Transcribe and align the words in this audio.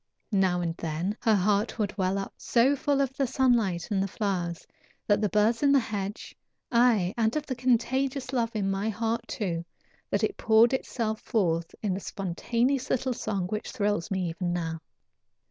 Now 0.31 0.61
and 0.61 0.75
then 0.77 1.15
her 1.21 1.35
heart 1.35 1.77
would 1.77 1.95
well 1.95 2.17
up 2.17 2.33
so 2.35 2.75
full 2.75 3.01
of 3.01 3.13
the 3.15 3.27
sunlight 3.27 3.91
and 3.91 4.01
the 4.01 4.07
flowers, 4.07 4.65
and 5.07 5.21
the 5.23 5.29
birds 5.29 5.61
in 5.61 5.71
the 5.71 5.77
hedge, 5.79 6.35
aye, 6.71 7.13
and 7.15 7.35
of 7.35 7.45
the 7.45 7.53
contagious 7.53 8.33
love 8.33 8.55
in 8.55 8.71
my 8.71 8.89
heart, 8.89 9.27
too, 9.27 9.63
that 10.09 10.23
it 10.23 10.37
poured 10.37 10.73
itself 10.73 11.21
forth 11.21 11.75
in 11.83 11.95
a 11.95 11.99
spontaneous 11.99 12.89
little 12.89 13.13
song 13.13 13.45
which 13.49 13.69
thrills 13.69 14.09
me 14.09 14.27
even 14.29 14.51
now. 14.53 14.81